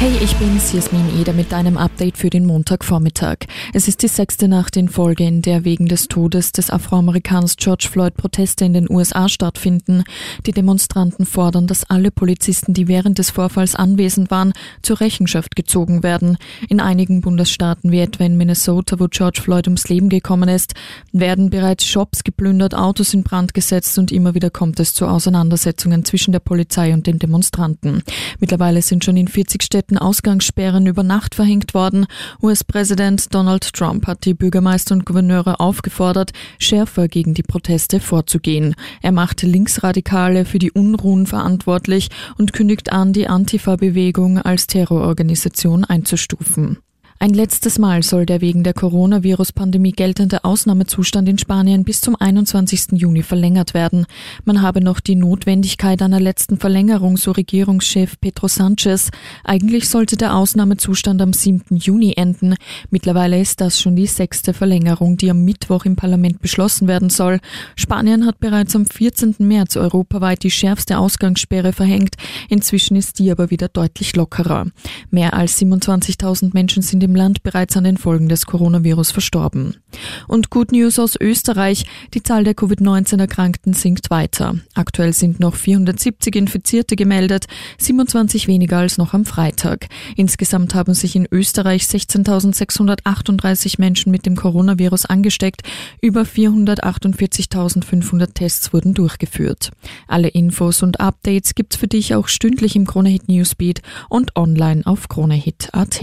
[0.00, 3.46] Hey, ich bin's, Jasmin Eder mit deinem Update für den Montagvormittag.
[3.72, 7.88] Es ist die sechste Nacht in Folge, in der wegen des Todes des Afroamerikaners George
[7.90, 10.02] Floyd Proteste in den USA stattfinden.
[10.44, 14.52] Die Demonstranten fordern, dass alle Polizisten, die während des Vorfalls anwesend waren,
[14.82, 16.36] zur Rechenschaft gezogen werden.
[16.68, 20.74] In einigen Bundesstaaten, wie etwa in Minnesota, wo George Floyd ums Leben gekommen ist,
[21.12, 26.04] werden bereits Shops geplündert, Autos in Brand gesetzt und immer wieder kommt es zu Auseinandersetzungen
[26.04, 28.02] zwischen der Polizei und den Demonstranten.
[28.38, 32.06] Mittlerweile sind schon in 40 Städten weltweiten Ausgangssperren über Nacht verhängt worden.
[32.42, 38.74] US-Präsident Donald Trump hat die Bürgermeister und Gouverneure aufgefordert, schärfer gegen die Proteste vorzugehen.
[39.02, 46.78] Er macht Linksradikale für die Unruhen verantwortlich und kündigt an, die Antifa-Bewegung als Terrororganisation einzustufen.
[47.20, 52.86] Ein letztes Mal soll der wegen der Coronavirus-Pandemie geltende Ausnahmezustand in Spanien bis zum 21.
[52.92, 54.06] Juni verlängert werden.
[54.44, 59.10] Man habe noch die Notwendigkeit einer letzten Verlängerung, so Regierungschef Pedro Sanchez.
[59.44, 61.76] Eigentlich sollte der Ausnahmezustand am 7.
[61.76, 62.56] Juni enden.
[62.90, 67.38] Mittlerweile ist das schon die sechste Verlängerung, die am Mittwoch im Parlament beschlossen werden soll.
[67.76, 69.36] Spanien hat bereits am 14.
[69.38, 72.16] März europaweit die schärfste Ausgangssperre verhängt.
[72.48, 74.66] Inzwischen ist die aber wieder deutlich lockerer.
[75.10, 79.76] Mehr als 27.000 Menschen sind im Land bereits an den Folgen des Coronavirus verstorben.
[80.26, 84.56] Und Good News aus Österreich, die Zahl der Covid-19-Erkrankten sinkt weiter.
[84.74, 87.46] Aktuell sind noch 470 Infizierte gemeldet,
[87.78, 89.86] 27 weniger als noch am Freitag.
[90.16, 95.62] Insgesamt haben sich in Österreich 16.638 Menschen mit dem Coronavirus angesteckt,
[96.00, 99.70] über 448.500 Tests wurden durchgeführt.
[100.08, 105.08] Alle Infos und Updates gibt's für dich auch stündlich im Kronehit Newsbeat und online auf
[105.08, 106.02] kronehit.at.